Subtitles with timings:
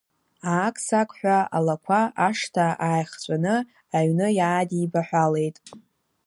[0.51, 3.55] Аақ-саақ ҳәа алақәа, ашҭа ааихҵәаны,
[3.97, 5.57] аҩны иаадибаҳәалеит.